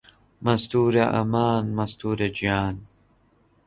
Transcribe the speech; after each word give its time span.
مەستوورە 0.45 1.05
ئەمان 1.15 1.65
مەستوورە 1.77 2.27
گیان 2.37 2.75